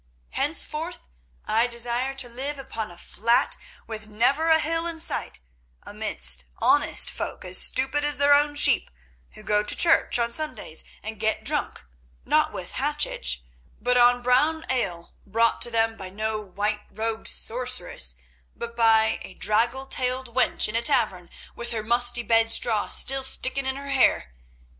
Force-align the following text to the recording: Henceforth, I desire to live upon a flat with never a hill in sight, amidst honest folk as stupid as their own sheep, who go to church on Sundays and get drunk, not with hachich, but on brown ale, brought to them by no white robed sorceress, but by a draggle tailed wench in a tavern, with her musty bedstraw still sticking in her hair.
Henceforth, 0.31 1.09
I 1.45 1.67
desire 1.67 2.15
to 2.15 2.27
live 2.27 2.57
upon 2.57 2.89
a 2.89 2.97
flat 2.97 3.55
with 3.85 4.07
never 4.07 4.49
a 4.49 4.57
hill 4.59 4.87
in 4.87 4.99
sight, 4.99 5.37
amidst 5.83 6.45
honest 6.57 7.07
folk 7.07 7.45
as 7.45 7.59
stupid 7.61 8.03
as 8.03 8.17
their 8.17 8.33
own 8.33 8.55
sheep, 8.55 8.89
who 9.33 9.43
go 9.43 9.61
to 9.61 9.75
church 9.75 10.17
on 10.17 10.31
Sundays 10.31 10.83
and 11.03 11.19
get 11.19 11.43
drunk, 11.43 11.83
not 12.25 12.51
with 12.51 12.77
hachich, 12.77 13.41
but 13.79 13.95
on 13.95 14.23
brown 14.23 14.65
ale, 14.71 15.13
brought 15.27 15.61
to 15.61 15.69
them 15.69 15.97
by 15.97 16.09
no 16.09 16.41
white 16.41 16.81
robed 16.91 17.27
sorceress, 17.27 18.15
but 18.55 18.75
by 18.75 19.19
a 19.21 19.35
draggle 19.35 19.85
tailed 19.85 20.33
wench 20.33 20.67
in 20.67 20.75
a 20.75 20.81
tavern, 20.81 21.29
with 21.55 21.69
her 21.69 21.83
musty 21.83 22.23
bedstraw 22.23 22.87
still 22.87 23.21
sticking 23.21 23.67
in 23.67 23.75
her 23.75 23.89
hair. 23.89 24.33